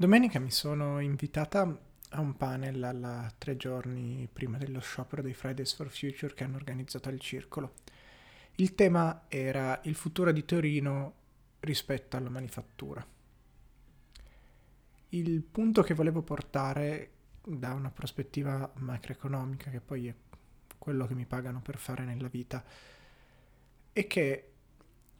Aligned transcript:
Domenica 0.00 0.38
mi 0.38 0.52
sono 0.52 1.00
invitata 1.00 1.76
a 2.10 2.20
un 2.20 2.36
panel 2.36 2.84
alla 2.84 3.34
tre 3.36 3.56
giorni 3.56 4.28
prima 4.32 4.56
dello 4.56 4.78
sciopero 4.78 5.22
dei 5.22 5.34
Fridays 5.34 5.74
for 5.74 5.90
Future 5.90 6.34
che 6.34 6.44
hanno 6.44 6.54
organizzato 6.54 7.08
al 7.08 7.18
circolo. 7.18 7.72
Il 8.58 8.76
tema 8.76 9.24
era 9.26 9.80
il 9.82 9.96
futuro 9.96 10.30
di 10.30 10.44
Torino 10.44 11.14
rispetto 11.58 12.16
alla 12.16 12.28
manifattura. 12.28 13.04
Il 15.08 15.42
punto 15.42 15.82
che 15.82 15.94
volevo 15.94 16.22
portare 16.22 17.10
da 17.44 17.72
una 17.72 17.90
prospettiva 17.90 18.70
macroeconomica, 18.76 19.68
che 19.68 19.80
poi 19.80 20.06
è 20.06 20.14
quello 20.78 21.08
che 21.08 21.14
mi 21.14 21.26
pagano 21.26 21.60
per 21.60 21.76
fare 21.76 22.04
nella 22.04 22.28
vita, 22.28 22.62
è 23.92 24.06
che 24.06 24.52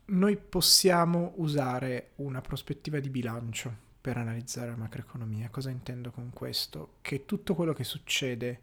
noi 0.05 0.37
possiamo 0.37 1.33
usare 1.39 2.11
una 2.19 2.41
prospettiva 2.41 3.01
di 3.01 3.11
bilancio 3.11 3.87
per 4.09 4.17
analizzare 4.17 4.71
la 4.71 4.77
macroeconomia. 4.77 5.51
Cosa 5.51 5.69
intendo 5.69 6.11
con 6.11 6.31
questo? 6.33 6.95
Che 7.03 7.27
tutto 7.27 7.55
quello 7.55 7.75
che 7.75 7.85
succede 7.85 8.63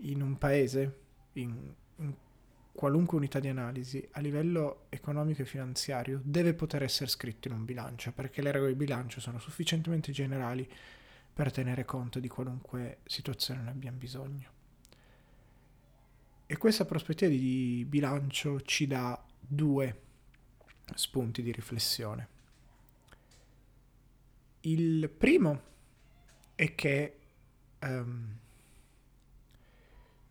in 0.00 0.20
un 0.20 0.36
paese, 0.38 0.98
in, 1.34 1.72
in 1.98 2.14
qualunque 2.72 3.16
unità 3.16 3.38
di 3.38 3.46
analisi, 3.46 4.04
a 4.10 4.20
livello 4.20 4.86
economico 4.88 5.42
e 5.42 5.44
finanziario, 5.44 6.20
deve 6.24 6.52
poter 6.52 6.82
essere 6.82 7.08
scritto 7.08 7.46
in 7.46 7.54
un 7.54 7.64
bilancio, 7.64 8.10
perché 8.10 8.42
le 8.42 8.50
regole 8.50 8.72
di 8.72 8.76
bilancio 8.76 9.20
sono 9.20 9.38
sufficientemente 9.38 10.10
generali 10.10 10.68
per 11.32 11.52
tenere 11.52 11.84
conto 11.84 12.18
di 12.18 12.26
qualunque 12.26 12.98
situazione 13.04 13.62
ne 13.62 13.70
abbiamo 13.70 13.98
bisogno. 13.98 14.50
E 16.44 16.56
questa 16.56 16.84
prospettiva 16.84 17.30
di 17.30 17.86
bilancio 17.88 18.60
ci 18.62 18.88
dà 18.88 19.24
due 19.38 20.00
spunti 20.92 21.40
di 21.40 21.52
riflessione. 21.52 22.34
Il 24.60 25.08
primo 25.08 25.62
è 26.54 26.74
che 26.74 27.18
um, 27.80 28.38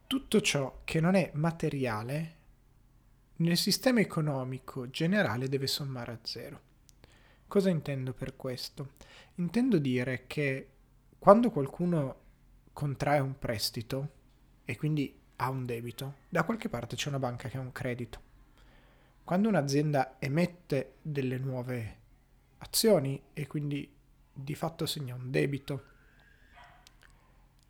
tutto 0.07 0.41
ciò 0.41 0.81
che 0.83 0.99
non 0.99 1.15
è 1.15 1.31
materiale 1.33 2.33
nel 3.37 3.57
sistema 3.57 3.99
economico 3.99 4.89
generale 4.89 5.49
deve 5.49 5.67
sommare 5.67 6.11
a 6.11 6.19
zero. 6.21 6.61
Cosa 7.47 7.69
intendo 7.69 8.13
per 8.13 8.35
questo? 8.35 8.93
Intendo 9.35 9.77
dire 9.77 10.25
che 10.27 10.69
quando 11.19 11.49
qualcuno 11.51 12.23
contrae 12.71 13.19
un 13.19 13.37
prestito 13.37 14.09
e 14.65 14.77
quindi 14.77 15.13
ha 15.37 15.49
un 15.49 15.65
debito, 15.65 16.15
da 16.29 16.43
qualche 16.43 16.69
parte 16.69 16.95
c'è 16.95 17.09
una 17.09 17.19
banca 17.19 17.49
che 17.49 17.57
ha 17.57 17.61
un 17.61 17.71
credito. 17.71 18.21
Quando 19.23 19.49
un'azienda 19.49 20.17
emette 20.19 20.95
delle 21.01 21.37
nuove 21.37 21.97
azioni 22.59 23.21
e 23.33 23.47
quindi 23.47 23.94
di 24.37 24.53
fatto 24.53 24.85
segna 24.85 25.15
un 25.15 25.31
debito 25.31 25.83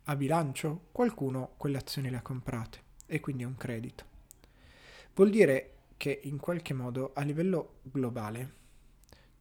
a 0.04 0.16
bilancio, 0.16 0.88
qualcuno 0.90 1.54
quelle 1.56 1.78
azioni 1.78 2.10
le 2.10 2.16
ha 2.16 2.22
comprate 2.22 2.82
e 3.06 3.20
quindi 3.20 3.44
è 3.44 3.46
un 3.46 3.56
credito. 3.56 4.04
Vuol 5.14 5.30
dire 5.30 5.74
che 5.96 6.20
in 6.24 6.38
qualche 6.38 6.74
modo 6.74 7.12
a 7.14 7.22
livello 7.22 7.78
globale 7.82 8.54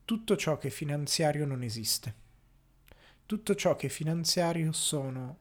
tutto 0.06 0.36
ciò 0.38 0.60
che 0.60 0.68
è 0.68 0.72
finanziario 0.72 1.48
non 1.48 1.64
esiste. 1.64 2.24
Tutto 3.26 3.56
ciò 3.56 3.76
che 3.76 3.88
è 3.88 3.90
finanziario 3.90 4.72
sono 4.72 5.40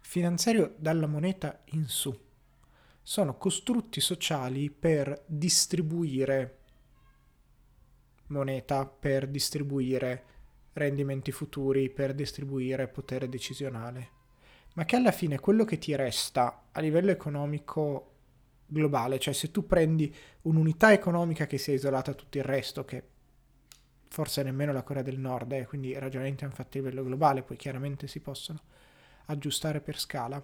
finanziario 0.00 0.74
dalla 0.76 1.06
moneta 1.06 1.62
in 1.70 1.88
su. 1.88 2.14
Sono 3.02 3.38
costrutti 3.38 4.00
sociali 4.00 4.70
per 4.70 5.24
distribuire 5.26 6.58
moneta, 8.26 8.86
per 8.86 9.26
distribuire 9.26 10.24
rendimenti 10.74 11.32
futuri 11.32 11.90
per 11.90 12.14
distribuire 12.14 12.88
potere 12.88 13.28
decisionale, 13.28 14.10
ma 14.74 14.84
che 14.84 14.96
alla 14.96 15.12
fine 15.12 15.38
quello 15.38 15.64
che 15.64 15.78
ti 15.78 15.94
resta 15.94 16.64
a 16.72 16.80
livello 16.80 17.10
economico 17.10 18.10
globale, 18.66 19.18
cioè 19.18 19.34
se 19.34 19.50
tu 19.50 19.66
prendi 19.66 20.14
un'unità 20.42 20.92
economica 20.92 21.46
che 21.46 21.58
sia 21.58 21.74
isolata 21.74 22.12
da 22.12 22.16
tutto 22.16 22.38
il 22.38 22.44
resto, 22.44 22.84
che 22.84 23.10
forse 24.08 24.42
nemmeno 24.42 24.72
la 24.72 24.82
Corea 24.82 25.02
del 25.02 25.18
Nord 25.18 25.52
eh, 25.52 25.66
quindi 25.66 25.98
ragionamenti 25.98 26.44
hanno 26.44 26.54
fatto 26.54 26.78
a 26.78 26.80
livello 26.80 27.04
globale, 27.04 27.42
poi 27.42 27.56
chiaramente 27.56 28.06
si 28.06 28.20
possono 28.20 28.60
aggiustare 29.26 29.80
per 29.80 29.98
scala, 29.98 30.42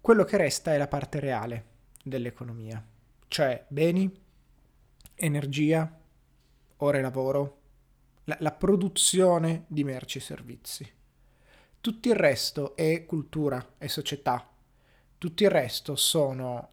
quello 0.00 0.24
che 0.24 0.36
resta 0.36 0.74
è 0.74 0.78
la 0.78 0.88
parte 0.88 1.20
reale 1.20 1.66
dell'economia, 2.02 2.84
cioè 3.28 3.64
beni, 3.68 4.12
energia, 5.14 6.00
ore 6.78 7.00
lavoro, 7.00 7.61
la, 8.24 8.36
la 8.40 8.52
produzione 8.52 9.64
di 9.68 9.84
merci 9.84 10.18
e 10.18 10.20
servizi. 10.20 10.92
Tutto 11.80 12.08
il 12.08 12.14
resto 12.14 12.76
è 12.76 13.04
cultura, 13.06 13.74
è 13.78 13.88
società. 13.88 14.48
Tutto 15.18 15.42
il 15.42 15.50
resto 15.50 15.96
sono 15.96 16.70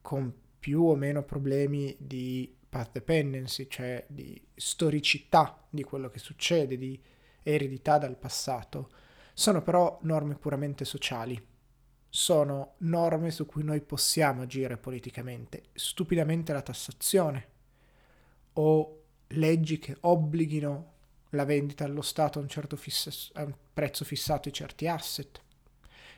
con 0.00 0.32
più 0.58 0.82
o 0.82 0.94
meno 0.94 1.22
problemi 1.22 1.94
di 1.98 2.54
path 2.68 2.92
dependency, 2.92 3.68
cioè 3.68 4.04
di 4.08 4.40
storicità 4.54 5.66
di 5.68 5.82
quello 5.82 6.08
che 6.08 6.18
succede, 6.18 6.78
di 6.78 6.98
eredità 7.42 7.98
dal 7.98 8.16
passato. 8.16 8.90
Sono 9.34 9.62
però 9.62 9.98
norme 10.02 10.36
puramente 10.36 10.84
sociali. 10.84 11.38
Sono 12.08 12.74
norme 12.78 13.30
su 13.30 13.44
cui 13.44 13.62
noi 13.62 13.80
possiamo 13.80 14.42
agire 14.42 14.76
politicamente. 14.76 15.64
Stupidamente 15.72 16.52
la 16.52 16.62
tassazione 16.62 17.48
o 18.54 19.01
leggi 19.34 19.78
che 19.78 19.96
obblighino 20.00 20.90
la 21.30 21.44
vendita 21.44 21.84
allo 21.84 22.02
Stato 22.02 22.38
a 22.38 22.42
un, 22.42 22.48
certo 22.48 22.76
fiss- 22.76 23.30
a 23.34 23.44
un 23.44 23.54
prezzo 23.72 24.04
fissato 24.04 24.48
di 24.48 24.54
certi 24.54 24.86
asset. 24.86 25.40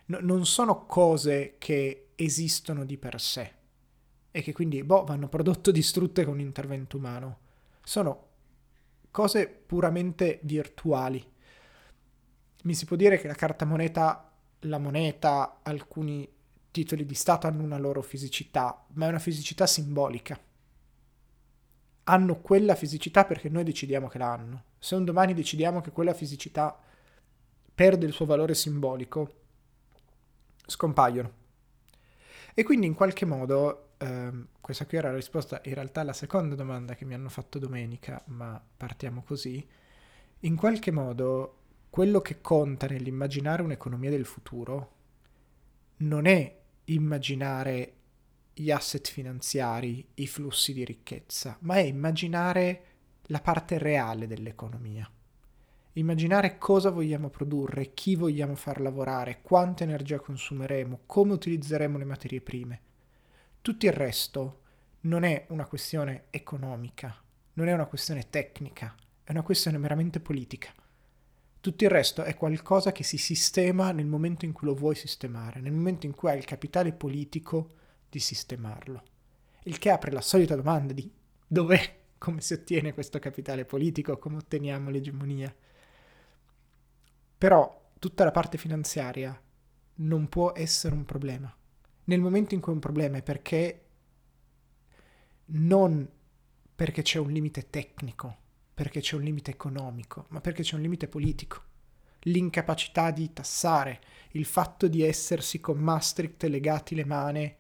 No, 0.06 0.18
non 0.20 0.44
sono 0.46 0.86
cose 0.86 1.54
che 1.58 2.08
esistono 2.14 2.84
di 2.84 2.96
per 2.98 3.20
sé 3.20 3.52
e 4.30 4.42
che 4.42 4.52
quindi 4.52 4.82
boh, 4.82 5.04
vanno 5.04 5.28
prodotto 5.28 5.70
distrutte 5.70 6.24
con 6.24 6.34
un 6.34 6.40
intervento 6.40 6.96
umano. 6.96 7.38
Sono 7.82 8.28
cose 9.10 9.46
puramente 9.46 10.40
virtuali. 10.42 11.24
Mi 12.64 12.74
si 12.74 12.84
può 12.84 12.96
dire 12.96 13.18
che 13.18 13.28
la 13.28 13.34
carta 13.34 13.64
moneta, 13.64 14.32
la 14.60 14.78
moneta, 14.78 15.60
alcuni 15.62 16.28
titoli 16.70 17.04
di 17.04 17.14
Stato 17.14 17.46
hanno 17.46 17.62
una 17.62 17.78
loro 17.78 18.02
fisicità, 18.02 18.84
ma 18.94 19.06
è 19.06 19.08
una 19.10 19.18
fisicità 19.18 19.66
simbolica 19.66 20.38
hanno 22.04 22.40
quella 22.40 22.74
fisicità 22.74 23.24
perché 23.24 23.48
noi 23.48 23.64
decidiamo 23.64 24.08
che 24.08 24.18
la 24.18 24.32
hanno. 24.32 24.64
Se 24.78 24.94
un 24.94 25.04
domani 25.04 25.34
decidiamo 25.34 25.80
che 25.80 25.90
quella 25.90 26.14
fisicità 26.14 26.78
perde 27.74 28.06
il 28.06 28.12
suo 28.12 28.26
valore 28.26 28.54
simbolico, 28.54 29.34
scompaiono. 30.66 31.42
E 32.54 32.62
quindi 32.62 32.86
in 32.86 32.94
qualche 32.94 33.24
modo, 33.24 33.94
ehm, 33.98 34.48
questa 34.60 34.86
qui 34.86 34.98
era 34.98 35.10
la 35.10 35.16
risposta 35.16 35.60
in 35.64 35.74
realtà 35.74 36.02
alla 36.02 36.12
seconda 36.12 36.54
domanda 36.54 36.94
che 36.94 37.04
mi 37.04 37.14
hanno 37.14 37.28
fatto 37.28 37.58
domenica, 37.58 38.22
ma 38.26 38.62
partiamo 38.76 39.22
così, 39.22 39.66
in 40.40 40.56
qualche 40.56 40.90
modo 40.90 41.58
quello 41.90 42.20
che 42.20 42.40
conta 42.40 42.86
nell'immaginare 42.86 43.62
un'economia 43.62 44.10
del 44.10 44.24
futuro 44.24 44.92
non 45.98 46.26
è 46.26 46.60
immaginare 46.86 47.92
gli 48.54 48.70
asset 48.70 49.08
finanziari, 49.08 50.06
i 50.14 50.26
flussi 50.28 50.72
di 50.72 50.84
ricchezza, 50.84 51.56
ma 51.62 51.74
è 51.74 51.80
immaginare 51.80 52.84
la 53.24 53.40
parte 53.40 53.78
reale 53.78 54.28
dell'economia. 54.28 55.10
Immaginare 55.94 56.58
cosa 56.58 56.90
vogliamo 56.90 57.30
produrre, 57.30 57.94
chi 57.94 58.14
vogliamo 58.14 58.54
far 58.54 58.80
lavorare, 58.80 59.40
quanta 59.42 59.84
energia 59.84 60.20
consumeremo, 60.20 61.00
come 61.06 61.32
utilizzeremo 61.32 61.98
le 61.98 62.04
materie 62.04 62.40
prime. 62.40 62.80
Tutto 63.60 63.86
il 63.86 63.92
resto 63.92 64.60
non 65.02 65.24
è 65.24 65.46
una 65.48 65.66
questione 65.66 66.24
economica, 66.30 67.14
non 67.54 67.68
è 67.68 67.72
una 67.72 67.86
questione 67.86 68.28
tecnica, 68.30 68.94
è 69.24 69.30
una 69.30 69.42
questione 69.42 69.78
meramente 69.78 70.20
politica. 70.20 70.72
Tutto 71.60 71.84
il 71.84 71.90
resto 71.90 72.22
è 72.22 72.36
qualcosa 72.36 72.92
che 72.92 73.04
si 73.04 73.16
sistema 73.16 73.90
nel 73.90 74.06
momento 74.06 74.44
in 74.44 74.52
cui 74.52 74.66
lo 74.66 74.74
vuoi 74.74 74.94
sistemare, 74.94 75.60
nel 75.60 75.72
momento 75.72 76.06
in 76.06 76.14
cui 76.14 76.28
hai 76.28 76.38
il 76.38 76.44
capitale 76.44 76.92
politico 76.92 77.82
di 78.14 78.20
sistemarlo. 78.20 79.02
Il 79.64 79.78
che 79.78 79.90
apre 79.90 80.12
la 80.12 80.20
solita 80.20 80.54
domanda 80.54 80.92
di 80.92 81.10
dov'è, 81.44 82.02
come 82.16 82.40
si 82.40 82.52
ottiene 82.52 82.94
questo 82.94 83.18
capitale 83.18 83.64
politico, 83.64 84.18
come 84.18 84.36
otteniamo 84.36 84.88
l'egemonia. 84.88 85.52
Però 87.36 87.90
tutta 87.98 88.22
la 88.22 88.30
parte 88.30 88.56
finanziaria 88.56 89.36
non 89.96 90.28
può 90.28 90.52
essere 90.54 90.94
un 90.94 91.04
problema. 91.04 91.52
Nel 92.04 92.20
momento 92.20 92.54
in 92.54 92.60
cui 92.60 92.70
è 92.70 92.74
un 92.74 92.80
problema 92.80 93.16
è 93.16 93.22
perché 93.22 93.84
non 95.46 96.08
perché 96.76 97.02
c'è 97.02 97.18
un 97.18 97.32
limite 97.32 97.68
tecnico, 97.70 98.36
perché 98.74 99.00
c'è 99.00 99.16
un 99.16 99.22
limite 99.22 99.50
economico, 99.50 100.26
ma 100.28 100.40
perché 100.40 100.62
c'è 100.62 100.76
un 100.76 100.82
limite 100.82 101.08
politico. 101.08 101.62
L'incapacità 102.26 103.10
di 103.10 103.32
tassare, 103.32 104.00
il 104.32 104.44
fatto 104.44 104.86
di 104.86 105.02
essersi 105.02 105.60
con 105.60 105.78
Maastricht 105.78 106.44
legati 106.44 106.94
le 106.94 107.04
mani 107.04 107.56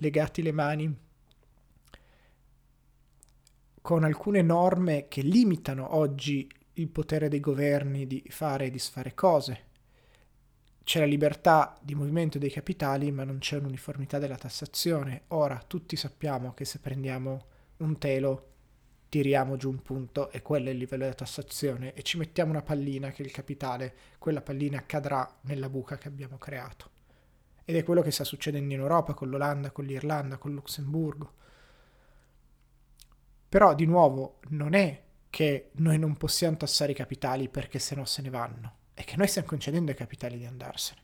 legati 0.00 0.42
le 0.42 0.52
mani 0.52 0.96
con 3.80 4.04
alcune 4.04 4.42
norme 4.42 5.06
che 5.08 5.22
limitano 5.22 5.94
oggi 5.94 6.48
il 6.74 6.88
potere 6.88 7.28
dei 7.28 7.40
governi 7.40 8.06
di 8.06 8.22
fare 8.28 8.66
e 8.66 8.70
disfare 8.70 9.14
cose. 9.14 9.68
C'è 10.82 11.00
la 11.00 11.06
libertà 11.06 11.78
di 11.80 11.94
movimento 11.94 12.38
dei 12.38 12.50
capitali, 12.50 13.10
ma 13.10 13.24
non 13.24 13.38
c'è 13.38 13.56
un'uniformità 13.56 14.18
della 14.18 14.36
tassazione. 14.36 15.22
Ora, 15.28 15.62
tutti 15.66 15.96
sappiamo 15.96 16.52
che 16.52 16.64
se 16.64 16.78
prendiamo 16.78 17.46
un 17.78 17.98
telo, 17.98 18.48
tiriamo 19.08 19.56
giù 19.56 19.70
un 19.70 19.82
punto 19.82 20.30
e 20.30 20.40
quello 20.42 20.68
è 20.68 20.72
il 20.72 20.78
livello 20.78 21.02
della 21.02 21.14
tassazione 21.14 21.94
e 21.94 22.02
ci 22.02 22.16
mettiamo 22.16 22.50
una 22.52 22.62
pallina 22.62 23.10
che 23.10 23.22
è 23.22 23.26
il 23.26 23.32
capitale, 23.32 23.94
quella 24.18 24.40
pallina 24.40 24.84
cadrà 24.86 25.38
nella 25.42 25.68
buca 25.68 25.98
che 25.98 26.08
abbiamo 26.08 26.38
creato. 26.38 26.99
Ed 27.70 27.76
è 27.76 27.84
quello 27.84 28.02
che 28.02 28.10
sta 28.10 28.24
succedendo 28.24 28.74
in 28.74 28.80
Europa 28.80 29.14
con 29.14 29.28
l'Olanda, 29.28 29.70
con 29.70 29.84
l'Irlanda, 29.84 30.38
con 30.38 30.50
il 30.50 30.56
Lussemburgo. 30.56 31.34
Però, 33.48 33.76
di 33.76 33.86
nuovo, 33.86 34.40
non 34.48 34.74
è 34.74 35.04
che 35.30 35.70
noi 35.74 35.96
non 35.96 36.16
possiamo 36.16 36.56
tassare 36.56 36.90
i 36.90 36.96
capitali 36.96 37.48
perché 37.48 37.78
se 37.78 37.94
no 37.94 38.04
se 38.06 38.22
ne 38.22 38.30
vanno, 38.30 38.78
è 38.92 39.04
che 39.04 39.16
noi 39.16 39.28
stiamo 39.28 39.46
concedendo 39.46 39.92
ai 39.92 39.96
capitali 39.96 40.36
di 40.36 40.46
andarsene. 40.46 41.00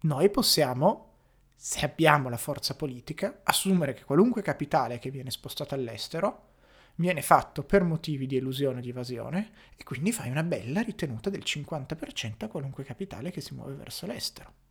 Noi 0.00 0.28
possiamo, 0.28 1.12
se 1.54 1.84
abbiamo 1.84 2.28
la 2.28 2.36
forza 2.36 2.74
politica, 2.74 3.42
assumere 3.44 3.92
che 3.92 4.02
qualunque 4.02 4.42
capitale 4.42 4.98
che 4.98 5.12
viene 5.12 5.30
spostato 5.30 5.76
all'estero 5.76 6.48
viene 6.96 7.22
fatto 7.22 7.62
per 7.62 7.84
motivi 7.84 8.26
di 8.26 8.36
elusione 8.36 8.78
o 8.78 8.82
di 8.82 8.88
evasione 8.88 9.52
e 9.76 9.84
quindi 9.84 10.10
fai 10.10 10.30
una 10.30 10.42
bella 10.42 10.80
ritenuta 10.80 11.30
del 11.30 11.44
50% 11.44 12.44
a 12.44 12.48
qualunque 12.48 12.82
capitale 12.82 13.30
che 13.30 13.40
si 13.40 13.54
muove 13.54 13.74
verso 13.74 14.06
l'estero. 14.06 14.63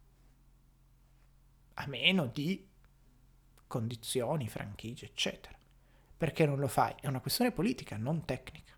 A 1.75 1.87
meno 1.87 2.27
di 2.27 2.67
condizioni, 3.67 4.47
franchigie, 4.47 5.07
eccetera. 5.07 5.57
Perché 6.15 6.45
non 6.45 6.59
lo 6.59 6.67
fai? 6.67 6.95
È 6.99 7.07
una 7.07 7.19
questione 7.19 7.51
politica, 7.51 7.97
non 7.97 8.23
tecnica. 8.25 8.73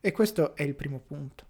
E 0.00 0.12
questo 0.12 0.54
è 0.54 0.62
il 0.62 0.74
primo 0.74 0.98
punto. 0.98 1.46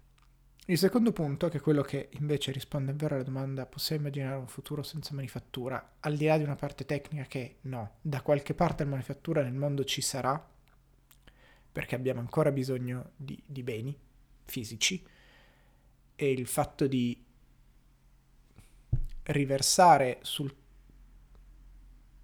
Il 0.65 0.77
secondo 0.77 1.11
punto, 1.11 1.49
che 1.49 1.57
è 1.57 1.61
quello 1.61 1.81
che 1.81 2.09
invece 2.13 2.51
risponde 2.51 2.93
vero 2.93 3.15
alla 3.15 3.23
domanda 3.23 3.65
possiamo 3.65 4.03
immaginare 4.03 4.37
un 4.37 4.47
futuro 4.47 4.83
senza 4.83 5.13
manifattura, 5.13 5.95
al 5.99 6.15
di 6.15 6.25
là 6.25 6.37
di 6.37 6.43
una 6.43 6.55
parte 6.55 6.85
tecnica 6.85 7.23
che 7.23 7.57
no, 7.61 7.95
da 8.01 8.21
qualche 8.21 8.53
parte 8.53 8.83
la 8.83 8.91
manifattura 8.91 9.41
nel 9.41 9.53
mondo 9.53 9.83
ci 9.83 10.01
sarà, 10.01 10.49
perché 11.71 11.95
abbiamo 11.95 12.19
ancora 12.19 12.51
bisogno 12.51 13.11
di, 13.15 13.41
di 13.45 13.63
beni 13.63 13.97
fisici, 14.45 15.03
e 16.15 16.31
il 16.31 16.47
fatto 16.47 16.87
di 16.87 17.21
riversare 19.31 20.19
sul 20.21 20.53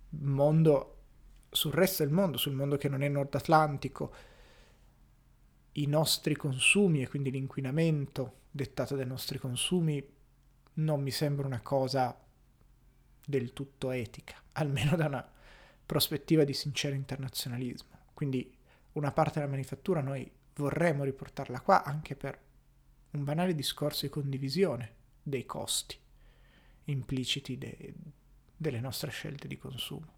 mondo 0.10 0.98
sul 1.50 1.74
resto 1.74 2.04
del 2.04 2.12
mondo, 2.12 2.38
sul 2.38 2.54
mondo 2.54 2.78
che 2.78 2.90
non 2.90 3.02
è 3.02 3.08
nord 3.08 3.34
atlantico, 3.34 4.14
i 5.74 5.86
nostri 5.88 6.36
consumi 6.36 7.02
e 7.02 7.08
quindi 7.08 7.32
l'inquinamento 7.32 8.42
dettato 8.52 8.96
dai 8.96 9.06
nostri 9.06 9.40
consumi 9.40 10.06
non 10.76 11.02
mi 11.02 11.12
sembra 11.12 11.48
una 11.48 11.62
cosa 11.62 12.16
del 13.26 13.54
tutto 13.54 13.92
etica, 13.92 14.36
almeno 14.54 14.96
da 14.96 15.06
una 15.06 15.32
prospettiva 15.86 16.44
di 16.44 16.54
sincero 16.54 16.96
internazionalismo. 16.96 18.06
Quindi 18.14 18.56
una 18.94 19.12
parte 19.12 19.40
della 19.40 19.52
manifattura 19.52 20.02
noi 20.02 20.30
vorremmo 20.56 21.04
riportarla 21.04 21.62
qua 21.62 21.84
anche 21.84 22.16
per 22.16 22.40
un 23.12 23.24
banale 23.24 23.56
discorso 23.56 24.06
di 24.06 24.12
condivisione 24.12 24.96
dei 25.22 25.46
costi 25.46 25.98
impliciti 26.88 27.58
de- 27.58 27.94
delle 28.56 28.80
nostre 28.80 29.12
scelte 29.12 29.48
di 29.48 29.58
consumo. 29.58 30.16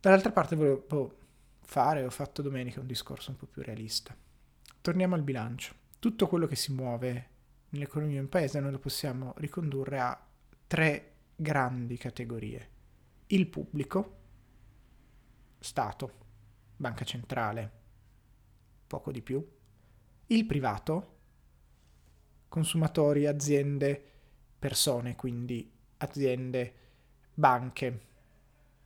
Dall'altra 0.00 0.32
parte 0.32 0.56
volevo 0.56 1.18
fare, 1.60 2.04
ho 2.04 2.10
fatto 2.10 2.42
domenica 2.42 2.80
un 2.80 2.86
discorso 2.86 3.30
un 3.30 3.36
po' 3.36 3.46
più 3.46 3.62
realista. 3.62 4.16
Torniamo 4.80 5.14
al 5.14 5.22
bilancio. 5.22 5.74
Tutto 5.98 6.26
quello 6.26 6.46
che 6.46 6.56
si 6.56 6.72
muove 6.72 7.28
nell'economia 7.70 8.14
di 8.16 8.22
un 8.22 8.28
paese 8.28 8.60
noi 8.60 8.72
lo 8.72 8.78
possiamo 8.78 9.34
ricondurre 9.36 10.00
a 10.00 10.26
tre 10.66 11.12
grandi 11.36 11.96
categorie. 11.96 12.70
Il 13.28 13.46
pubblico, 13.46 14.18
Stato, 15.58 16.12
banca 16.76 17.04
centrale, 17.04 17.70
poco 18.86 19.12
di 19.12 19.22
più. 19.22 19.46
Il 20.26 20.44
privato, 20.44 21.18
consumatori, 22.48 23.26
aziende, 23.26 24.11
persone, 24.62 25.16
quindi 25.16 25.68
aziende, 25.96 26.74
banche, 27.34 28.00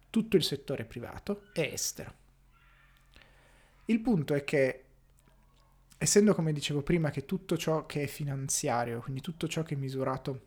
tutto 0.09 0.37
il 0.37 0.43
settore 0.43 0.87
privato 0.87 1.49
e 1.53 1.71
estero. 1.71 2.15
Il 3.85 4.01
punto 4.01 4.33
è 4.33 4.43
che, 4.43 4.85
essendo 5.99 6.35
come 6.35 6.55
dicevo 6.55 6.81
prima, 6.81 7.11
che 7.11 7.27
tutto 7.27 7.59
ciò 7.59 7.85
che 7.85 8.05
è 8.05 8.07
finanziario, 8.07 9.03
quindi 9.03 9.21
tutto 9.21 9.47
ciò 9.49 9.63
che 9.63 9.75
è 9.75 9.79
misurato 9.79 10.41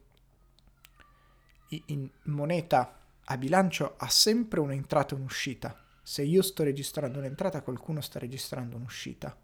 in 1.67 2.09
moneta 2.23 2.99
a 3.25 3.37
bilancio, 3.37 3.97
ha 3.97 4.09
sempre 4.09 4.59
un'entrata 4.61 5.13
e 5.13 5.19
un'uscita. 5.19 5.79
Se 6.01 6.23
io 6.23 6.41
sto 6.41 6.63
registrando 6.63 7.19
un'entrata, 7.19 7.61
qualcuno 7.61 8.01
sta 8.01 8.17
registrando 8.17 8.77
un'uscita. 8.77 9.37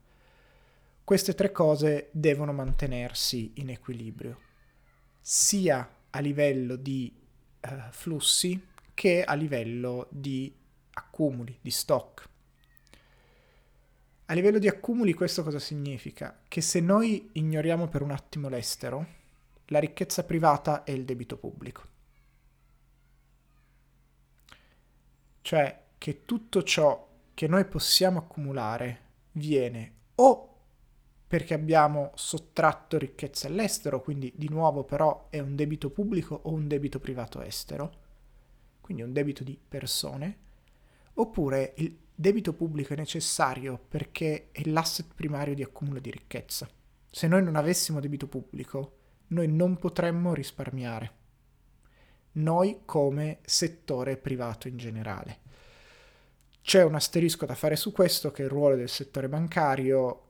Queste 1.04 1.36
tre 1.36 1.52
cose 1.52 2.10
devono 2.12 2.54
mantenersi 2.54 3.52
in 3.58 3.70
equilibrio, 3.70 4.45
sia 5.28 5.90
a 6.12 6.20
livello 6.20 6.76
di 6.76 7.12
uh, 7.62 7.68
flussi, 7.90 8.64
che 8.94 9.24
a 9.24 9.34
livello 9.34 10.06
di 10.12 10.56
accumuli, 10.92 11.58
di 11.60 11.72
stock. 11.72 12.30
A 14.26 14.34
livello 14.36 14.60
di 14.60 14.68
accumuli 14.68 15.16
questo 15.16 15.42
cosa 15.42 15.58
significa? 15.58 16.42
Che 16.48 16.62
se 16.62 16.80
noi 16.80 17.32
ignoriamo 17.34 17.88
per 17.88 18.04
un 18.04 18.12
attimo 18.12 18.50
l'estero, 18.50 19.08
la 19.70 19.80
ricchezza 19.80 20.24
privata 20.24 20.84
è 20.84 20.92
il 20.92 21.06
debito 21.06 21.38
pubblico. 21.38 21.88
Cioè 25.42 25.86
che 25.98 26.24
tutto 26.24 26.62
ciò 26.62 27.08
che 27.34 27.48
noi 27.48 27.66
possiamo 27.66 28.20
accumulare 28.20 29.02
viene 29.32 29.94
o 30.16 30.55
perché 31.28 31.54
abbiamo 31.54 32.12
sottratto 32.16 32.98
ricchezza 32.98 33.48
all'estero, 33.48 34.02
quindi 34.02 34.32
di 34.36 34.50
nuovo 34.50 34.84
però 34.84 35.28
è 35.30 35.40
un 35.40 35.56
debito 35.56 35.90
pubblico 35.90 36.40
o 36.44 36.52
un 36.52 36.68
debito 36.68 37.00
privato 37.00 37.42
estero, 37.42 38.04
quindi 38.82 39.04
un 39.04 39.14
debito 39.14 39.44
di 39.44 39.60
persone, 39.68 40.38
oppure 41.14 41.74
il 41.78 41.98
debito 42.14 42.54
pubblico 42.54 42.94
è 42.94 42.98
necessario 42.98 43.80
perché 43.88 44.50
è 44.52 44.62
l'asset 44.66 45.14
primario 45.16 45.56
di 45.56 45.64
accumulo 45.64 46.00
di 46.00 46.12
ricchezza. 46.12 46.70
Se 47.10 47.28
noi 47.28 47.44
non 47.44 47.56
avessimo 47.56 48.00
debito 48.00 48.28
pubblico, 48.28 48.98
noi 49.28 49.48
non 49.48 49.78
potremmo 49.78 50.34
risparmiare. 50.34 51.24
Noi 52.34 52.82
come 52.86 53.40
settore 53.44 54.18
privato 54.18 54.68
in 54.68 54.78
generale. 54.78 55.40
C'è 56.62 56.84
un 56.84 56.96
asterisco 56.96 57.46
da 57.46 57.56
fare 57.56 57.76
su 57.76 57.92
questo 57.92 58.32
che 58.32 58.42
è 58.42 58.46
il 58.46 58.52
ruolo 58.52 58.76
del 58.76 58.90
settore 58.90 59.30
bancario 59.30 60.25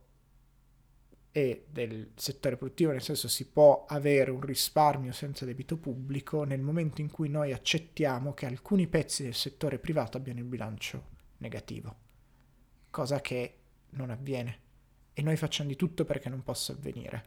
e 1.37 1.65
del 1.69 2.11
settore 2.15 2.55
produttivo, 2.55 2.91
nel 2.91 3.01
senso 3.01 3.27
si 3.27 3.45
può 3.49 3.83
avere 3.89 4.31
un 4.31 4.39
risparmio 4.39 5.11
senza 5.11 5.43
debito 5.43 5.75
pubblico 5.75 6.45
nel 6.45 6.61
momento 6.61 7.01
in 7.01 7.11
cui 7.11 7.27
noi 7.27 7.51
accettiamo 7.51 8.33
che 8.33 8.45
alcuni 8.45 8.87
pezzi 8.87 9.23
del 9.23 9.33
settore 9.33 9.77
privato 9.77 10.15
abbiano 10.15 10.39
il 10.39 10.45
bilancio 10.45 11.07
negativo, 11.39 11.93
cosa 12.89 13.19
che 13.19 13.57
non 13.89 14.11
avviene. 14.11 14.59
E 15.11 15.21
noi 15.23 15.35
facciamo 15.35 15.67
di 15.67 15.75
tutto 15.75 16.05
perché 16.05 16.29
non 16.29 16.41
possa 16.41 16.71
avvenire, 16.71 17.21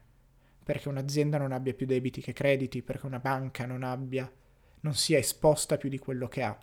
perché 0.65 0.88
un'azienda 0.88 1.37
non 1.37 1.53
abbia 1.53 1.75
più 1.75 1.85
debiti 1.85 2.23
che 2.23 2.33
crediti, 2.33 2.81
perché 2.81 3.05
una 3.05 3.21
banca 3.21 3.67
non 3.67 3.83
abbia 3.83 4.33
non 4.81 4.95
sia 4.95 5.19
esposta 5.19 5.77
più 5.77 5.91
di 5.91 5.99
quello 5.99 6.29
che 6.29 6.43
ha. 6.43 6.59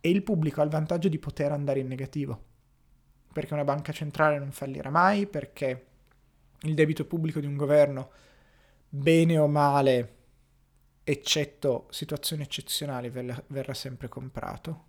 E 0.00 0.08
il 0.08 0.22
pubblico 0.22 0.60
ha 0.60 0.64
il 0.64 0.70
vantaggio 0.70 1.08
di 1.08 1.18
poter 1.18 1.50
andare 1.50 1.80
in 1.80 1.88
negativo, 1.88 2.44
perché 3.32 3.54
una 3.54 3.64
banca 3.64 3.90
centrale 3.90 4.38
non 4.38 4.52
fallirà 4.52 4.90
mai, 4.90 5.26
perché 5.26 5.87
il 6.62 6.74
debito 6.74 7.06
pubblico 7.06 7.40
di 7.40 7.46
un 7.46 7.56
governo, 7.56 8.10
bene 8.88 9.38
o 9.38 9.46
male, 9.46 10.16
eccetto 11.04 11.86
situazioni 11.90 12.42
eccezionali, 12.42 13.08
verrà 13.10 13.74
sempre 13.74 14.08
comprato. 14.08 14.86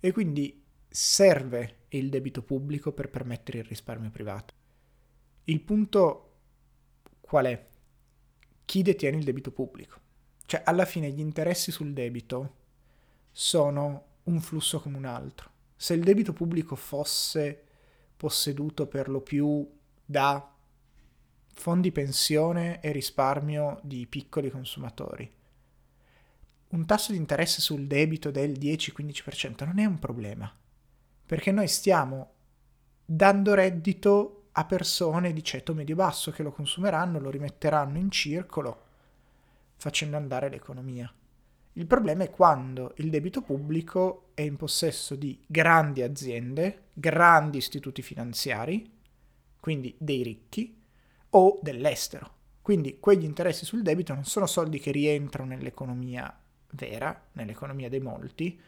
E 0.00 0.12
quindi 0.12 0.64
serve 0.88 1.84
il 1.88 2.08
debito 2.08 2.42
pubblico 2.42 2.92
per 2.92 3.10
permettere 3.10 3.58
il 3.58 3.64
risparmio 3.64 4.10
privato. 4.10 4.54
Il 5.44 5.60
punto 5.60 6.32
qual 7.20 7.46
è? 7.46 7.66
Chi 8.64 8.82
detiene 8.82 9.18
il 9.18 9.24
debito 9.24 9.52
pubblico? 9.52 10.00
Cioè, 10.46 10.62
alla 10.64 10.84
fine 10.84 11.10
gli 11.10 11.20
interessi 11.20 11.70
sul 11.70 11.92
debito 11.92 12.54
sono 13.30 14.04
un 14.24 14.40
flusso 14.40 14.80
come 14.80 14.96
un 14.96 15.04
altro. 15.04 15.50
Se 15.76 15.94
il 15.94 16.02
debito 16.02 16.32
pubblico 16.32 16.74
fosse 16.74 17.64
posseduto 18.16 18.86
per 18.86 19.08
lo 19.08 19.20
più 19.20 19.68
da 20.04 20.55
fondi 21.56 21.90
pensione 21.90 22.80
e 22.80 22.92
risparmio 22.92 23.80
di 23.82 24.06
piccoli 24.06 24.50
consumatori. 24.50 25.28
Un 26.68 26.84
tasso 26.84 27.12
di 27.12 27.18
interesse 27.18 27.60
sul 27.60 27.86
debito 27.86 28.30
del 28.30 28.52
10-15% 28.52 29.64
non 29.64 29.78
è 29.78 29.86
un 29.86 29.98
problema, 29.98 30.52
perché 31.24 31.50
noi 31.50 31.66
stiamo 31.66 32.32
dando 33.04 33.54
reddito 33.54 34.48
a 34.52 34.64
persone 34.64 35.32
di 35.32 35.42
ceto 35.42 35.74
medio-basso 35.74 36.30
che 36.30 36.42
lo 36.42 36.52
consumeranno, 36.52 37.18
lo 37.18 37.30
rimetteranno 37.30 37.98
in 37.98 38.10
circolo, 38.10 38.84
facendo 39.76 40.16
andare 40.16 40.50
l'economia. 40.50 41.12
Il 41.72 41.86
problema 41.86 42.24
è 42.24 42.30
quando 42.30 42.92
il 42.98 43.10
debito 43.10 43.40
pubblico 43.40 44.28
è 44.34 44.42
in 44.42 44.56
possesso 44.56 45.14
di 45.14 45.42
grandi 45.46 46.02
aziende, 46.02 46.88
grandi 46.92 47.58
istituti 47.58 48.02
finanziari, 48.02 48.92
quindi 49.58 49.94
dei 49.98 50.22
ricchi, 50.22 50.75
o 51.36 51.58
dell'estero. 51.62 52.34
Quindi 52.62 52.98
quegli 52.98 53.24
interessi 53.24 53.64
sul 53.64 53.82
debito 53.82 54.12
non 54.14 54.24
sono 54.24 54.46
soldi 54.46 54.78
che 54.78 54.90
rientrano 54.90 55.50
nell'economia 55.50 56.34
vera, 56.72 57.28
nell'economia 57.32 57.88
dei 57.88 58.00
molti, 58.00 58.60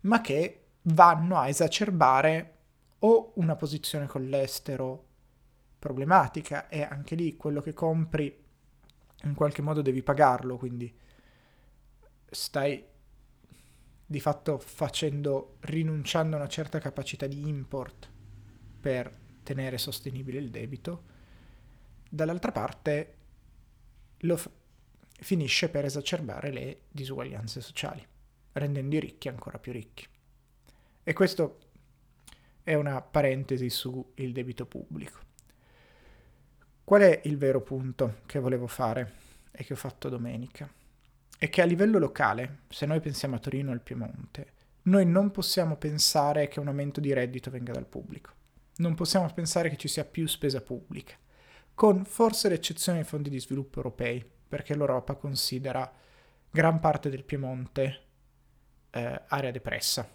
ma 0.00 0.20
che 0.20 0.64
vanno 0.82 1.38
a 1.38 1.48
esacerbare 1.48 2.54
o 3.00 3.32
una 3.36 3.56
posizione 3.56 4.06
con 4.06 4.28
l'estero 4.28 5.04
problematica 5.78 6.68
e 6.68 6.82
anche 6.82 7.14
lì 7.14 7.36
quello 7.36 7.60
che 7.60 7.72
compri 7.72 8.44
in 9.22 9.34
qualche 9.34 9.62
modo 9.62 9.80
devi 9.80 10.02
pagarlo, 10.02 10.56
quindi 10.56 10.94
stai 12.28 12.84
di 14.08 14.20
fatto 14.20 14.58
facendo, 14.58 15.56
rinunciando 15.60 16.36
a 16.36 16.40
una 16.40 16.48
certa 16.48 16.78
capacità 16.78 17.26
di 17.26 17.48
import 17.48 18.10
per 18.80 19.12
tenere 19.42 19.78
sostenibile 19.78 20.38
il 20.38 20.50
debito, 20.50 21.14
dall'altra 22.08 22.52
parte 22.52 23.14
lo 24.18 24.36
f- 24.36 24.50
finisce 25.20 25.68
per 25.68 25.84
esacerbare 25.84 26.50
le 26.50 26.80
disuguaglianze 26.90 27.60
sociali, 27.60 28.06
rendendo 28.52 28.96
i 28.96 29.00
ricchi 29.00 29.28
ancora 29.28 29.58
più 29.58 29.72
ricchi. 29.72 30.06
E 31.02 31.12
questo 31.12 31.58
è 32.62 32.74
una 32.74 33.00
parentesi 33.00 33.70
sul 33.70 34.04
debito 34.14 34.66
pubblico. 34.66 35.20
Qual 36.82 37.00
è 37.00 37.20
il 37.24 37.36
vero 37.36 37.60
punto 37.60 38.20
che 38.26 38.38
volevo 38.38 38.66
fare 38.66 39.12
e 39.50 39.64
che 39.64 39.72
ho 39.72 39.76
fatto 39.76 40.08
domenica? 40.08 40.68
È 41.38 41.48
che 41.48 41.62
a 41.62 41.64
livello 41.64 41.98
locale, 41.98 42.60
se 42.68 42.86
noi 42.86 43.00
pensiamo 43.00 43.36
a 43.36 43.38
Torino 43.38 43.70
e 43.70 43.74
al 43.74 43.82
Piemonte, 43.82 44.52
noi 44.82 45.04
non 45.04 45.30
possiamo 45.30 45.76
pensare 45.76 46.48
che 46.48 46.60
un 46.60 46.68
aumento 46.68 47.00
di 47.00 47.12
reddito 47.12 47.50
venga 47.50 47.72
dal 47.72 47.86
pubblico. 47.86 48.32
Non 48.76 48.94
possiamo 48.94 49.32
pensare 49.32 49.68
che 49.68 49.76
ci 49.76 49.88
sia 49.88 50.04
più 50.04 50.26
spesa 50.26 50.60
pubblica, 50.60 51.16
con 51.76 52.06
forse 52.06 52.48
l'eccezione 52.48 53.00
dei 53.00 53.06
fondi 53.06 53.28
di 53.28 53.38
sviluppo 53.38 53.76
europei, 53.76 54.24
perché 54.48 54.74
l'Europa 54.74 55.14
considera 55.14 55.92
gran 56.50 56.80
parte 56.80 57.10
del 57.10 57.22
Piemonte 57.22 58.00
eh, 58.88 59.22
area 59.28 59.50
depressa, 59.50 60.08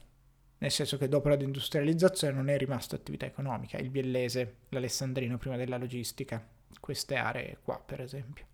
nel 0.58 0.72
senso 0.72 0.98
che 0.98 1.08
dopo 1.08 1.30
la 1.30 1.36
deindustrializzazione 1.36 2.34
non 2.34 2.50
è 2.50 2.58
rimasta 2.58 2.96
attività 2.96 3.28
economica, 3.28 3.78
il 3.78 3.92
biellese, 3.92 4.56
l'alessandrino 4.70 5.38
prima 5.38 5.56
della 5.56 5.78
logistica, 5.78 6.44
queste 6.80 7.16
aree 7.16 7.60
qua 7.62 7.80
per 7.80 8.02
esempio. 8.02 8.48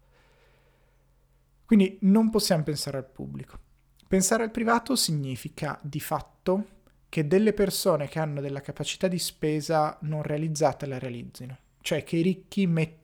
Quindi 1.64 2.00
non 2.02 2.30
possiamo 2.30 2.64
pensare 2.64 2.98
al 2.98 3.10
pubblico. 3.10 3.58
Pensare 4.06 4.44
al 4.44 4.52
privato 4.52 4.98
significa 4.98 5.80
di 5.82 6.02
fatto 6.02 6.66
che 7.08 7.26
delle 7.26 7.54
persone 7.54 8.10
che 8.10 8.20
hanno 8.20 8.42
della 8.42 8.60
capacità 8.60 9.08
di 9.08 9.20
spesa 9.20 9.98
non 10.02 10.24
realizzata 10.24 10.86
la 10.86 11.00
realizzino, 11.00 11.58
cioè 11.82 12.04
che 12.04 12.18
i 12.18 12.22
ricchi, 12.22 12.68
met- 12.68 12.98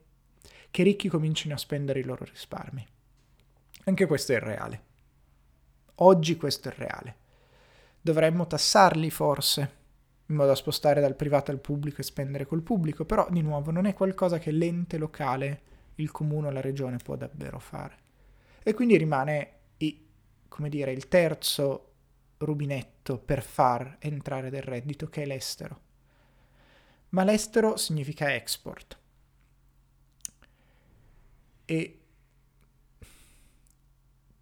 che 0.70 0.82
ricchi 0.82 1.08
comincino 1.08 1.54
a 1.54 1.58
spendere 1.58 2.00
i 2.00 2.04
loro 2.04 2.24
risparmi. 2.24 2.86
Anche 3.84 4.06
questo 4.06 4.32
è 4.32 4.38
reale. 4.38 4.82
Oggi 5.96 6.36
questo 6.36 6.68
è 6.68 6.72
reale. 6.74 7.16
Dovremmo 8.00 8.46
tassarli 8.46 9.10
forse, 9.10 9.60
in 10.26 10.36
modo 10.36 10.48
da 10.48 10.54
spostare 10.54 11.00
dal 11.00 11.14
privato 11.14 11.50
al 11.50 11.60
pubblico 11.60 12.00
e 12.00 12.04
spendere 12.04 12.46
col 12.46 12.62
pubblico, 12.62 13.04
però 13.04 13.28
di 13.30 13.42
nuovo 13.42 13.70
non 13.70 13.86
è 13.86 13.94
qualcosa 13.94 14.38
che 14.38 14.50
l'ente 14.50 14.98
locale, 14.98 15.60
il 15.96 16.10
comune 16.10 16.48
o 16.48 16.50
la 16.50 16.60
regione 16.60 16.96
può 16.96 17.14
davvero 17.16 17.58
fare. 17.58 17.98
E 18.62 18.74
quindi 18.74 18.96
rimane, 18.96 19.52
i, 19.78 20.06
come 20.48 20.68
dire, 20.68 20.92
il 20.92 21.08
terzo 21.08 21.92
rubinetto 22.38 23.18
per 23.18 23.42
far 23.42 23.96
entrare 24.00 24.50
del 24.50 24.62
reddito 24.62 25.08
che 25.08 25.22
è 25.22 25.26
l'estero. 25.26 25.80
Ma 27.14 27.22
l'estero 27.22 27.76
significa 27.76 28.34
export. 28.34 28.98
E 31.64 31.98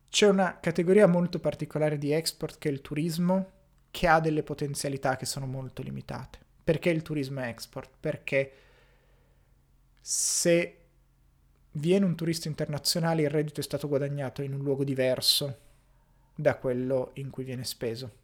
c'è 0.08 0.26
una 0.26 0.58
categoria 0.58 1.06
molto 1.06 1.38
particolare 1.38 1.98
di 1.98 2.12
export 2.12 2.58
che 2.58 2.70
è 2.70 2.72
il 2.72 2.80
turismo, 2.80 3.50
che 3.90 4.06
ha 4.08 4.20
delle 4.20 4.42
potenzialità 4.42 5.16
che 5.16 5.26
sono 5.26 5.46
molto 5.46 5.82
limitate. 5.82 6.38
Perché 6.64 6.88
il 6.88 7.02
turismo 7.02 7.40
è 7.40 7.48
export? 7.48 7.90
Perché 8.00 8.52
se 10.00 10.78
viene 11.72 12.06
un 12.06 12.16
turista 12.16 12.48
internazionale 12.48 13.22
il 13.22 13.30
reddito 13.30 13.60
è 13.60 13.62
stato 13.62 13.86
guadagnato 13.86 14.40
in 14.40 14.54
un 14.54 14.62
luogo 14.62 14.82
diverso 14.82 15.58
da 16.34 16.56
quello 16.56 17.10
in 17.14 17.28
cui 17.28 17.44
viene 17.44 17.64
speso. 17.64 18.20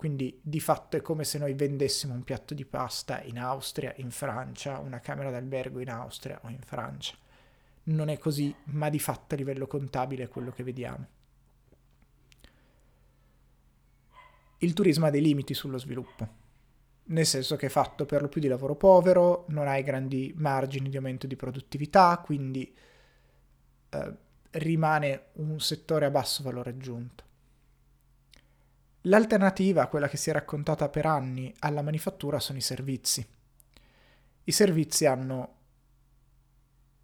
Quindi 0.00 0.40
di 0.42 0.60
fatto 0.60 0.96
è 0.96 1.02
come 1.02 1.24
se 1.24 1.36
noi 1.36 1.52
vendessimo 1.52 2.14
un 2.14 2.24
piatto 2.24 2.54
di 2.54 2.64
pasta 2.64 3.20
in 3.20 3.38
Austria, 3.38 3.92
in 3.98 4.10
Francia, 4.10 4.78
una 4.78 4.98
camera 4.98 5.30
d'albergo 5.30 5.78
in 5.78 5.90
Austria 5.90 6.40
o 6.42 6.48
in 6.48 6.62
Francia 6.64 7.14
non 7.82 8.08
è 8.08 8.16
così, 8.16 8.54
ma 8.68 8.88
di 8.88 8.98
fatto 8.98 9.34
a 9.34 9.36
livello 9.36 9.66
contabile 9.66 10.24
è 10.24 10.28
quello 10.28 10.52
che 10.52 10.62
vediamo. 10.62 11.06
Il 14.58 14.72
turismo 14.72 15.04
ha 15.04 15.10
dei 15.10 15.20
limiti 15.20 15.52
sullo 15.52 15.76
sviluppo, 15.76 16.28
nel 17.04 17.26
senso 17.26 17.56
che 17.56 17.66
è 17.66 17.68
fatto 17.68 18.06
per 18.06 18.22
lo 18.22 18.28
più 18.28 18.40
di 18.40 18.48
lavoro 18.48 18.76
povero, 18.76 19.44
non 19.48 19.68
hai 19.68 19.82
grandi 19.82 20.32
margini 20.34 20.88
di 20.88 20.96
aumento 20.96 21.26
di 21.26 21.36
produttività, 21.36 22.18
quindi 22.24 22.74
eh, 23.90 24.14
rimane 24.52 25.24
un 25.34 25.60
settore 25.60 26.06
a 26.06 26.10
basso 26.10 26.42
valore 26.42 26.70
aggiunto. 26.70 27.28
L'alternativa, 29.02 29.86
quella 29.86 30.08
che 30.08 30.16
si 30.16 30.28
è 30.30 30.32
raccontata 30.32 30.88
per 30.88 31.06
anni 31.06 31.52
alla 31.60 31.82
manifattura, 31.82 32.38
sono 32.38 32.58
i 32.58 32.62
servizi. 32.62 33.26
I 34.44 34.52
servizi 34.52 35.06
hanno 35.06 35.56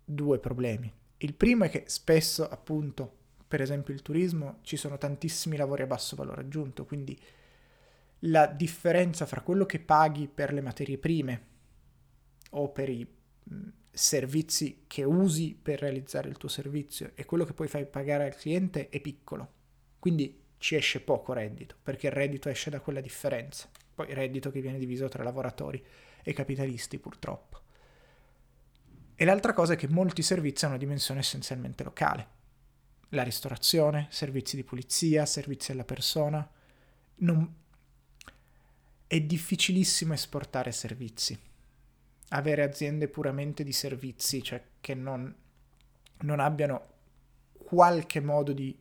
due 0.04 0.38
problemi. 0.38 0.92
Il 1.18 1.34
primo 1.34 1.64
è 1.64 1.70
che 1.70 1.84
spesso, 1.86 2.46
appunto, 2.48 3.16
per 3.48 3.62
esempio 3.62 3.94
il 3.94 4.02
turismo, 4.02 4.58
ci 4.62 4.76
sono 4.76 4.98
tantissimi 4.98 5.56
lavori 5.56 5.82
a 5.82 5.86
basso 5.86 6.16
valore 6.16 6.42
aggiunto, 6.42 6.84
quindi 6.84 7.18
la 8.20 8.46
differenza 8.46 9.24
fra 9.24 9.40
quello 9.40 9.64
che 9.64 9.78
paghi 9.78 10.28
per 10.28 10.52
le 10.52 10.60
materie 10.60 10.98
prime 10.98 11.46
o 12.50 12.70
per 12.70 12.88
i 12.88 13.06
servizi 13.90 14.84
che 14.86 15.04
usi 15.04 15.58
per 15.60 15.80
realizzare 15.80 16.28
il 16.28 16.36
tuo 16.36 16.48
servizio 16.48 17.12
e 17.14 17.24
quello 17.24 17.44
che 17.44 17.54
poi 17.54 17.68
fai 17.68 17.86
pagare 17.86 18.24
al 18.24 18.34
cliente 18.34 18.88
è 18.90 19.00
piccolo. 19.00 19.52
Quindi 19.98 20.44
ci 20.58 20.74
esce 20.74 21.00
poco 21.00 21.32
reddito, 21.32 21.76
perché 21.82 22.06
il 22.06 22.12
reddito 22.12 22.48
esce 22.48 22.70
da 22.70 22.80
quella 22.80 23.00
differenza. 23.00 23.68
Poi 23.94 24.12
reddito 24.12 24.50
che 24.50 24.60
viene 24.60 24.78
diviso 24.78 25.08
tra 25.08 25.22
lavoratori 25.22 25.82
e 26.22 26.32
capitalisti, 26.32 26.98
purtroppo. 26.98 27.60
E 29.14 29.24
l'altra 29.24 29.54
cosa 29.54 29.72
è 29.72 29.76
che 29.76 29.88
molti 29.88 30.22
servizi 30.22 30.64
hanno 30.64 30.74
una 30.74 30.82
dimensione 30.82 31.20
essenzialmente 31.20 31.82
locale. 31.82 32.34
La 33.10 33.22
ristorazione, 33.22 34.08
servizi 34.10 34.56
di 34.56 34.64
pulizia, 34.64 35.24
servizi 35.24 35.72
alla 35.72 35.84
persona. 35.84 36.48
Non... 37.16 37.54
È 39.06 39.20
difficilissimo 39.20 40.12
esportare 40.12 40.72
servizi. 40.72 41.38
Avere 42.30 42.62
aziende 42.64 43.08
puramente 43.08 43.62
di 43.62 43.72
servizi, 43.72 44.42
cioè 44.42 44.62
che 44.80 44.94
non, 44.94 45.34
non 46.22 46.40
abbiano 46.40 46.94
qualche 47.52 48.20
modo 48.20 48.52
di 48.52 48.76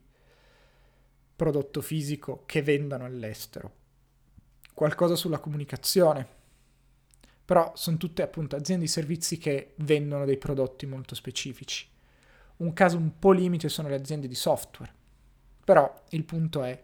prodotto 1.36 1.82
fisico 1.82 2.44
che 2.46 2.62
vendano 2.62 3.06
all'estero. 3.06 3.84
Qualcosa 4.74 5.16
sulla 5.16 5.40
comunicazione, 5.40 6.28
però 7.44 7.74
sono 7.76 7.98
tutte 7.98 8.22
appunto 8.22 8.56
aziende 8.56 8.86
di 8.86 8.92
servizi 8.92 9.38
che 9.38 9.74
vendono 9.78 10.26
dei 10.26 10.38
prodotti 10.38 10.86
molto 10.86 11.16
specifici. 11.16 11.88
Un 12.58 12.74
caso 12.74 12.98
un 12.98 13.20
po' 13.20 13.32
limite 13.32 13.70
sono 13.70 13.90
le 13.90 13.96
aziende 13.96 14.28
di 14.28 14.36
software, 14.36 14.94
però 15.64 16.04
il 16.10 16.24
punto 16.24 16.64
è 16.64 16.84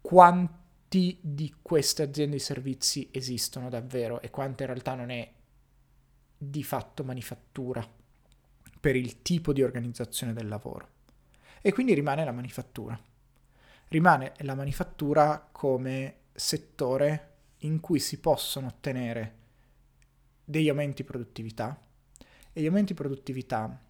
quanti 0.00 1.18
di 1.20 1.56
queste 1.60 2.02
aziende 2.02 2.36
di 2.36 2.42
servizi 2.42 3.08
esistono 3.12 3.68
davvero 3.68 4.20
e 4.20 4.30
quante 4.30 4.62
in 4.62 4.70
realtà 4.70 4.94
non 4.94 5.10
è 5.10 5.30
di 6.36 6.62
fatto 6.62 7.02
manifattura 7.02 7.86
per 8.80 8.94
il 8.94 9.22
tipo 9.22 9.52
di 9.52 9.62
organizzazione 9.62 10.32
del 10.32 10.48
lavoro. 10.48 10.88
E 11.60 11.72
quindi 11.72 11.94
rimane 11.94 12.24
la 12.24 12.32
manifattura. 12.32 12.98
Rimane 13.88 14.34
la 14.40 14.54
manifattura 14.54 15.48
come 15.50 16.16
settore 16.32 17.36
in 17.62 17.80
cui 17.80 17.98
si 17.98 18.20
possono 18.20 18.66
ottenere 18.66 19.36
degli 20.44 20.68
aumenti 20.68 21.02
di 21.02 21.08
produttività 21.08 21.80
e 22.52 22.60
gli 22.60 22.66
aumenti 22.66 22.92
di 22.92 22.98
produttività 22.98 23.80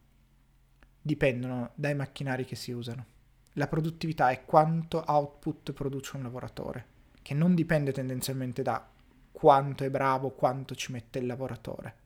dipendono 1.00 1.72
dai 1.74 1.94
macchinari 1.94 2.44
che 2.44 2.54
si 2.54 2.70
usano. 2.70 3.06
La 3.54 3.66
produttività 3.66 4.30
è 4.30 4.44
quanto 4.44 5.02
output 5.04 5.72
produce 5.72 6.16
un 6.16 6.22
lavoratore, 6.22 6.86
che 7.20 7.34
non 7.34 7.56
dipende 7.56 7.92
tendenzialmente 7.92 8.62
da 8.62 8.88
quanto 9.32 9.82
è 9.82 9.90
bravo, 9.90 10.30
quanto 10.30 10.76
ci 10.76 10.92
mette 10.92 11.18
il 11.18 11.26
lavoratore, 11.26 11.96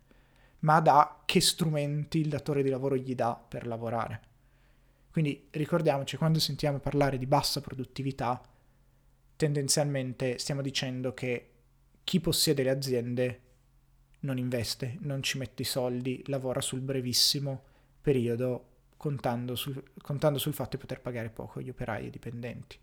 ma 0.60 0.80
da 0.80 1.22
che 1.26 1.40
strumenti 1.42 2.20
il 2.20 2.28
datore 2.28 2.62
di 2.62 2.70
lavoro 2.70 2.96
gli 2.96 3.14
dà 3.14 3.34
per 3.34 3.66
lavorare. 3.66 4.30
Quindi 5.12 5.48
ricordiamoci, 5.50 6.16
quando 6.16 6.40
sentiamo 6.40 6.78
parlare 6.78 7.18
di 7.18 7.26
bassa 7.26 7.60
produttività, 7.60 8.40
tendenzialmente 9.36 10.38
stiamo 10.38 10.62
dicendo 10.62 11.12
che 11.12 11.50
chi 12.02 12.18
possiede 12.18 12.62
le 12.62 12.70
aziende 12.70 13.40
non 14.20 14.38
investe, 14.38 14.96
non 15.00 15.22
ci 15.22 15.36
mette 15.36 15.62
i 15.62 15.66
soldi, 15.66 16.22
lavora 16.26 16.62
sul 16.62 16.80
brevissimo 16.80 17.62
periodo 18.00 18.68
contando 18.96 19.54
sul, 19.54 19.82
contando 20.00 20.38
sul 20.38 20.54
fatto 20.54 20.76
di 20.76 20.82
poter 20.82 21.00
pagare 21.00 21.28
poco 21.28 21.60
gli 21.60 21.68
operai 21.68 22.04
e 22.04 22.06
i 22.06 22.10
dipendenti. 22.10 22.78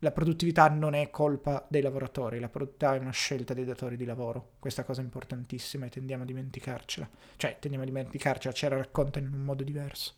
La 0.00 0.10
produttività 0.10 0.68
non 0.68 0.94
è 0.94 1.10
colpa 1.10 1.64
dei 1.68 1.82
lavoratori, 1.82 2.40
la 2.40 2.48
produttività 2.48 2.94
è 2.94 2.98
una 2.98 3.10
scelta 3.10 3.54
dei 3.54 3.64
datori 3.64 3.96
di 3.96 4.04
lavoro. 4.04 4.52
Questa 4.58 4.84
cosa 4.84 5.02
è 5.02 5.04
importantissima 5.04 5.86
e 5.86 5.90
tendiamo 5.90 6.22
a 6.24 6.26
dimenticarcela. 6.26 7.08
Cioè, 7.36 7.58
tendiamo 7.60 7.84
a 7.84 7.88
dimenticarcela, 7.88 8.54
ce 8.54 8.68
la 8.68 8.76
raccontano 8.76 9.26
in 9.26 9.34
un 9.34 9.42
modo 9.42 9.62
diverso. 9.62 10.14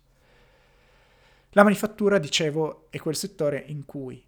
La 1.51 1.65
manifattura, 1.65 2.19
dicevo, 2.19 2.87
è 2.91 2.99
quel 2.99 3.17
settore 3.17 3.59
in 3.67 3.85
cui 3.85 4.25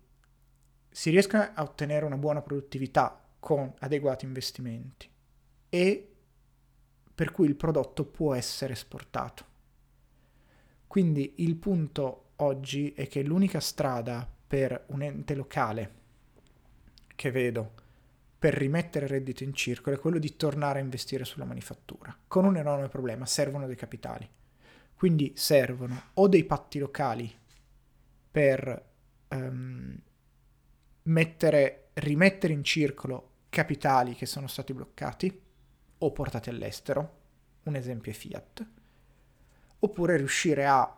si 0.90 1.10
riesca 1.10 1.54
a 1.54 1.62
ottenere 1.62 2.04
una 2.04 2.16
buona 2.16 2.42
produttività 2.42 3.24
con 3.38 3.72
adeguati 3.78 4.24
investimenti 4.24 5.08
e 5.68 6.12
per 7.14 7.30
cui 7.30 7.46
il 7.46 7.54
prodotto 7.54 8.04
può 8.04 8.34
essere 8.34 8.72
esportato. 8.72 9.44
Quindi 10.88 11.34
il 11.36 11.54
punto 11.56 12.30
oggi 12.36 12.92
è 12.92 13.06
che 13.06 13.22
l'unica 13.22 13.60
strada 13.60 14.28
per 14.46 14.84
un 14.88 15.02
ente 15.02 15.34
locale 15.34 15.94
che 17.14 17.30
vedo 17.30 17.72
per 18.36 18.54
rimettere 18.54 19.04
il 19.04 19.12
reddito 19.12 19.44
in 19.44 19.54
circolo 19.54 19.94
è 19.94 20.00
quello 20.00 20.18
di 20.18 20.36
tornare 20.36 20.80
a 20.80 20.82
investire 20.82 21.24
sulla 21.24 21.44
manifattura, 21.44 22.14
con 22.26 22.44
un 22.44 22.56
enorme 22.56 22.88
problema, 22.88 23.26
servono 23.26 23.66
dei 23.66 23.76
capitali. 23.76 24.28
Quindi 25.02 25.32
servono 25.34 26.10
o 26.14 26.28
dei 26.28 26.44
patti 26.44 26.78
locali 26.78 27.28
per 28.30 28.84
um, 29.30 29.98
mettere, 31.02 31.88
rimettere 31.94 32.52
in 32.52 32.62
circolo 32.62 33.30
capitali 33.48 34.14
che 34.14 34.26
sono 34.26 34.46
stati 34.46 34.72
bloccati 34.72 35.40
o 35.98 36.12
portati 36.12 36.50
all'estero, 36.50 37.18
un 37.64 37.74
esempio 37.74 38.12
è 38.12 38.14
Fiat, 38.14 38.66
oppure 39.80 40.18
riuscire 40.18 40.66
a 40.66 40.96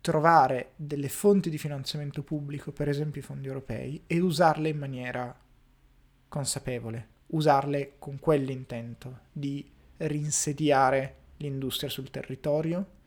trovare 0.00 0.70
delle 0.76 1.08
fonti 1.08 1.50
di 1.50 1.58
finanziamento 1.58 2.22
pubblico, 2.22 2.70
per 2.70 2.88
esempio 2.88 3.20
i 3.20 3.24
fondi 3.24 3.48
europei, 3.48 4.04
e 4.06 4.20
usarle 4.20 4.68
in 4.68 4.78
maniera 4.78 5.36
consapevole, 6.28 7.08
usarle 7.26 7.94
con 7.98 8.20
quell'intento 8.20 9.22
di 9.32 9.68
rinsediare 9.96 11.16
l'industria 11.40 11.90
sul 11.90 12.10
territorio, 12.10 12.98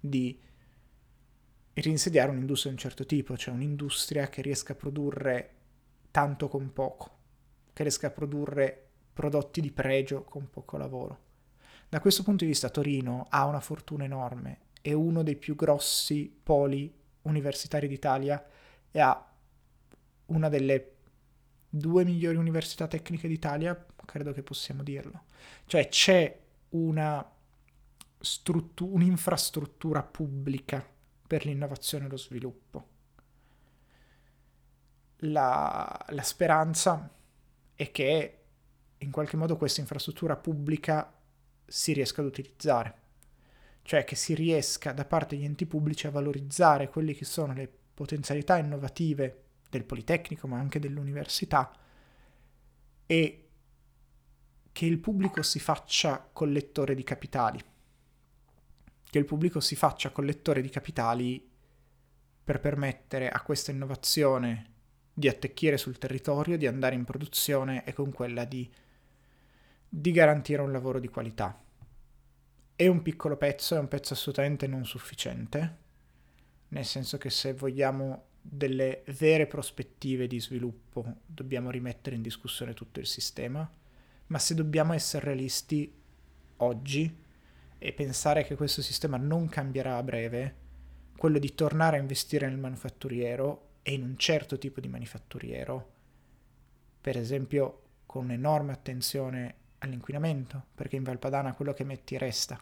di 0.00 0.38
rinsediare 1.74 2.30
un'industria 2.30 2.72
di 2.72 2.78
un 2.78 2.82
certo 2.82 3.06
tipo, 3.06 3.36
cioè 3.36 3.54
un'industria 3.54 4.28
che 4.28 4.42
riesca 4.42 4.72
a 4.72 4.76
produrre 4.76 5.54
tanto 6.10 6.48
con 6.48 6.72
poco, 6.72 7.18
che 7.72 7.82
riesca 7.82 8.08
a 8.08 8.10
produrre 8.10 8.88
prodotti 9.12 9.60
di 9.60 9.70
pregio 9.70 10.24
con 10.24 10.50
poco 10.50 10.76
lavoro. 10.76 11.30
Da 11.88 12.00
questo 12.00 12.22
punto 12.22 12.44
di 12.44 12.50
vista 12.50 12.70
Torino 12.70 13.26
ha 13.28 13.44
una 13.46 13.60
fortuna 13.60 14.04
enorme 14.04 14.70
è 14.82 14.92
uno 14.92 15.22
dei 15.22 15.36
più 15.36 15.54
grossi 15.54 16.40
poli 16.42 16.92
universitari 17.22 17.86
d'Italia 17.86 18.44
e 18.90 19.00
ha 19.00 19.32
una 20.26 20.48
delle 20.48 20.90
due 21.68 22.04
migliori 22.04 22.36
università 22.36 22.88
tecniche 22.88 23.28
d'Italia, 23.28 23.86
credo 24.04 24.32
che 24.32 24.42
possiamo 24.42 24.82
dirlo. 24.82 25.22
Cioè 25.66 25.88
c'è 25.88 26.36
una 26.70 27.24
struttu- 28.22 28.88
un'infrastruttura 28.90 30.02
pubblica 30.02 30.86
per 31.26 31.44
l'innovazione 31.44 32.06
e 32.06 32.08
lo 32.08 32.16
sviluppo. 32.16 32.88
La, 35.24 36.06
la 36.08 36.22
speranza 36.22 37.10
è 37.74 37.90
che 37.90 38.38
in 38.98 39.10
qualche 39.10 39.36
modo 39.36 39.56
questa 39.56 39.80
infrastruttura 39.80 40.36
pubblica 40.36 41.12
si 41.66 41.92
riesca 41.92 42.20
ad 42.20 42.26
utilizzare 42.26 43.00
cioè 43.82 44.04
che 44.04 44.14
si 44.14 44.34
riesca 44.34 44.92
da 44.92 45.04
parte 45.04 45.36
degli 45.36 45.44
enti 45.44 45.66
pubblici 45.66 46.06
a 46.06 46.10
valorizzare 46.10 46.88
quelle 46.88 47.14
che 47.14 47.24
sono 47.24 47.52
le 47.52 47.70
potenzialità 47.94 48.56
innovative 48.56 49.42
del 49.68 49.84
Politecnico, 49.84 50.46
ma 50.46 50.58
anche 50.58 50.78
dell'università, 50.78 51.72
e 53.06 53.48
che 54.70 54.86
il 54.86 54.98
pubblico 54.98 55.42
si 55.42 55.58
faccia 55.58 56.26
collettore 56.32 56.94
di 56.94 57.02
capitali, 57.02 57.62
che 59.12 59.18
il 59.18 59.26
pubblico 59.26 59.60
si 59.60 59.76
faccia 59.76 60.08
collettore 60.08 60.62
di 60.62 60.70
capitali 60.70 61.46
per 62.42 62.60
permettere 62.60 63.28
a 63.28 63.42
questa 63.42 63.70
innovazione 63.70 64.70
di 65.12 65.28
attecchire 65.28 65.76
sul 65.76 65.98
territorio, 65.98 66.56
di 66.56 66.66
andare 66.66 66.94
in 66.94 67.04
produzione 67.04 67.84
e 67.84 67.92
con 67.92 68.10
quella 68.10 68.46
di, 68.46 68.66
di 69.86 70.12
garantire 70.12 70.62
un 70.62 70.72
lavoro 70.72 70.98
di 70.98 71.08
qualità. 71.08 71.62
È 72.74 72.86
un 72.86 73.02
piccolo 73.02 73.36
pezzo, 73.36 73.76
è 73.76 73.78
un 73.78 73.88
pezzo 73.88 74.14
assolutamente 74.14 74.66
non 74.66 74.86
sufficiente, 74.86 75.76
nel 76.68 76.86
senso 76.86 77.18
che 77.18 77.28
se 77.28 77.52
vogliamo 77.52 78.28
delle 78.40 79.02
vere 79.18 79.46
prospettive 79.46 80.26
di 80.26 80.40
sviluppo 80.40 81.16
dobbiamo 81.26 81.70
rimettere 81.70 82.16
in 82.16 82.22
discussione 82.22 82.72
tutto 82.72 82.98
il 82.98 83.06
sistema, 83.06 83.70
ma 84.28 84.38
se 84.38 84.54
dobbiamo 84.54 84.94
essere 84.94 85.26
realisti 85.26 86.00
oggi 86.56 87.20
e 87.82 87.92
pensare 87.92 88.44
che 88.44 88.54
questo 88.54 88.80
sistema 88.80 89.16
non 89.16 89.48
cambierà 89.48 89.96
a 89.96 90.02
breve, 90.04 90.56
quello 91.16 91.40
di 91.40 91.52
tornare 91.52 91.96
a 91.96 92.00
investire 92.00 92.48
nel 92.48 92.56
manufatturiero 92.58 93.70
e 93.82 93.92
in 93.94 94.04
un 94.04 94.16
certo 94.16 94.56
tipo 94.56 94.80
di 94.80 94.86
manufatturiero, 94.86 95.92
per 97.00 97.16
esempio 97.16 97.80
con 98.06 98.26
un'enorme 98.26 98.70
attenzione 98.70 99.54
all'inquinamento, 99.78 100.66
perché 100.76 100.94
in 100.94 101.02
Valpadana 101.02 101.54
quello 101.54 101.72
che 101.72 101.82
metti 101.82 102.16
resta. 102.16 102.56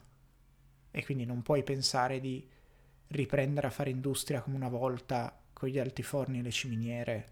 E 0.90 1.04
quindi 1.04 1.26
non 1.26 1.42
puoi 1.42 1.62
pensare 1.64 2.18
di 2.18 2.48
riprendere 3.08 3.66
a 3.66 3.70
fare 3.70 3.90
industria 3.90 4.40
come 4.40 4.56
una 4.56 4.68
volta 4.68 5.38
con 5.52 5.68
gli 5.68 5.78
altiforni 5.78 6.38
e 6.38 6.42
le 6.42 6.50
ciminiere 6.50 7.28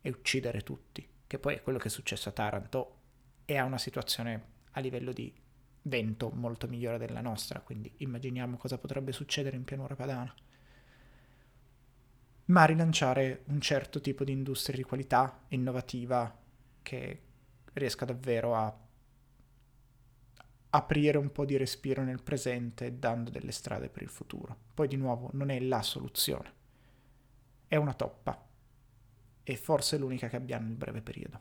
e 0.00 0.08
uccidere 0.08 0.62
tutti, 0.62 1.06
che 1.26 1.38
poi 1.38 1.56
è 1.56 1.62
quello 1.62 1.78
che 1.78 1.88
è 1.88 1.90
successo 1.90 2.30
a 2.30 2.32
Taranto 2.32 2.96
e 3.44 3.58
ha 3.58 3.64
una 3.64 3.76
situazione 3.76 4.56
a 4.70 4.80
livello 4.80 5.12
di 5.12 5.46
vento 5.82 6.30
molto 6.30 6.68
migliore 6.68 6.98
della 6.98 7.20
nostra, 7.20 7.60
quindi 7.60 7.92
immaginiamo 7.98 8.56
cosa 8.56 8.78
potrebbe 8.78 9.12
succedere 9.12 9.56
in 9.56 9.64
pianura 9.64 9.94
padana. 9.94 10.34
Ma 12.46 12.64
rilanciare 12.64 13.42
un 13.46 13.60
certo 13.60 14.00
tipo 14.00 14.24
di 14.24 14.32
industria 14.32 14.76
di 14.76 14.82
qualità 14.82 15.44
innovativa 15.48 16.34
che 16.82 17.22
riesca 17.74 18.04
davvero 18.04 18.54
a 18.54 18.74
aprire 20.70 21.18
un 21.18 21.32
po' 21.32 21.44
di 21.44 21.56
respiro 21.56 22.02
nel 22.02 22.22
presente 22.22 22.98
dando 22.98 23.30
delle 23.30 23.52
strade 23.52 23.88
per 23.88 24.02
il 24.02 24.08
futuro. 24.08 24.56
Poi 24.74 24.88
di 24.88 24.96
nuovo 24.96 25.30
non 25.32 25.50
è 25.50 25.60
la 25.60 25.82
soluzione, 25.82 26.52
è 27.66 27.76
una 27.76 27.94
toppa 27.94 28.46
e 29.42 29.56
forse 29.56 29.96
l'unica 29.96 30.28
che 30.28 30.36
abbiamo 30.36 30.66
nel 30.66 30.76
breve 30.76 31.00
periodo. 31.00 31.40